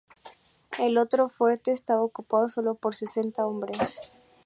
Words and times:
El 0.79 0.97
otro 0.97 1.29
fuerte 1.29 1.71
estaba 1.71 2.01
ocupado 2.01 2.49
solo 2.49 2.73
por 2.73 2.95
sesenta 2.95 3.45
hombres. 3.45 3.99